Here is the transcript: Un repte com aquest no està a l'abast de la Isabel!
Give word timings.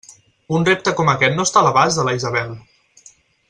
Un 0.59 0.65
repte 0.69 0.93
com 1.01 1.11
aquest 1.13 1.37
no 1.39 1.47
està 1.49 1.61
a 1.61 1.65
l'abast 1.67 2.01
de 2.01 2.07
la 2.11 2.17
Isabel! 2.23 2.59